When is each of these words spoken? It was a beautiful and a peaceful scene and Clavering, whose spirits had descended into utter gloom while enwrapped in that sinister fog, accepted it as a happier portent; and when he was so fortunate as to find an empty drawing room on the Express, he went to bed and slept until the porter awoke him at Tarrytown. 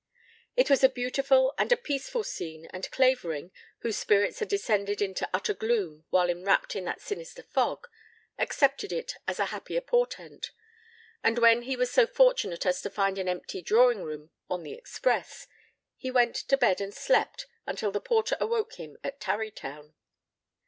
It 0.57 0.67
was 0.67 0.83
a 0.83 0.89
beautiful 0.89 1.53
and 1.59 1.71
a 1.71 1.77
peaceful 1.77 2.23
scene 2.23 2.65
and 2.71 2.89
Clavering, 2.89 3.51
whose 3.81 3.99
spirits 3.99 4.39
had 4.39 4.47
descended 4.47 4.99
into 4.99 5.29
utter 5.31 5.53
gloom 5.53 6.05
while 6.09 6.27
enwrapped 6.27 6.75
in 6.75 6.85
that 6.85 7.01
sinister 7.01 7.43
fog, 7.43 7.87
accepted 8.39 8.91
it 8.91 9.13
as 9.27 9.37
a 9.39 9.45
happier 9.53 9.79
portent; 9.79 10.53
and 11.23 11.37
when 11.37 11.61
he 11.61 11.75
was 11.75 11.91
so 11.91 12.07
fortunate 12.07 12.65
as 12.65 12.81
to 12.81 12.89
find 12.89 13.19
an 13.19 13.29
empty 13.29 13.61
drawing 13.61 14.01
room 14.01 14.31
on 14.49 14.63
the 14.63 14.73
Express, 14.73 15.45
he 15.97 16.09
went 16.09 16.35
to 16.35 16.57
bed 16.57 16.81
and 16.81 16.95
slept 16.95 17.45
until 17.67 17.91
the 17.91 18.01
porter 18.01 18.35
awoke 18.39 18.79
him 18.79 18.97
at 19.03 19.19
Tarrytown. 19.19 19.93